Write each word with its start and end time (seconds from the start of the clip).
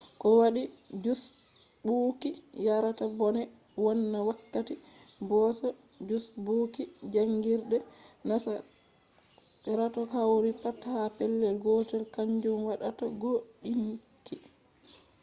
ko 0.21 0.27
waɗi 0.39 0.63
jusɓuuki 1.03 2.29
yarata 2.65 3.05
bone 3.19 3.41
wonna 3.83 4.19
wakkati 4.27 4.73
boosa 5.29 5.67
jusɓuuki 6.07 6.81
jaangirde? 7.13 7.77
nasarako 8.27 10.01
hawtugo 10.13 10.51
pat 10.63 10.79
ha 10.91 11.01
pellel 11.17 11.55
gotel 11.63 12.03
kanjum 12.15 12.59
waddata 12.67 13.05
gooɗinki 13.21 14.35